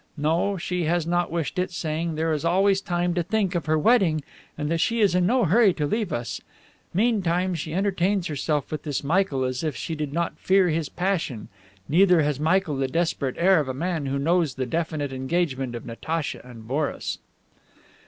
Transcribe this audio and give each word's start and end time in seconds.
No, 0.17 0.57
she 0.57 0.85
has 0.85 1.05
not 1.05 1.29
wished 1.29 1.59
it, 1.59 1.69
saying 1.69 2.07
that 2.07 2.15
there 2.15 2.33
is 2.33 2.43
always 2.43 2.81
time 2.81 3.13
to 3.13 3.21
think 3.21 3.53
of 3.53 3.67
her 3.67 3.77
wedding 3.77 4.23
and 4.57 4.67
that 4.71 4.79
she 4.79 4.99
is 4.99 5.13
in 5.13 5.27
no 5.27 5.45
hurry 5.45 5.75
to 5.75 5.85
leave 5.85 6.11
us. 6.11 6.41
Meantime 6.91 7.53
she 7.53 7.75
entertains 7.75 8.25
herself 8.25 8.71
with 8.71 8.81
this 8.81 9.03
Michael 9.03 9.43
as 9.43 9.63
if 9.63 9.75
she 9.75 9.93
did 9.93 10.11
not 10.11 10.39
fear 10.39 10.69
his 10.69 10.89
passion, 10.89 11.37
and 11.37 11.49
neither 11.99 12.23
has 12.23 12.39
Michael 12.39 12.77
the 12.77 12.87
desperate 12.87 13.35
air 13.37 13.59
of 13.59 13.67
a 13.67 13.75
man 13.75 14.07
who 14.07 14.17
knows 14.17 14.55
the 14.55 14.65
definite 14.65 15.13
engagement 15.13 15.75
of 15.75 15.85
Natacha 15.85 16.41
and 16.43 16.67
Boris. 16.67 17.19